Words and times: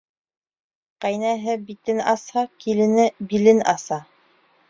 Ҡәйнәһе 1.05 1.53
битен 1.67 2.01
асһа, 2.15 2.45
килене... 2.65 3.05
билен 3.35 3.63
аса. 3.77 4.01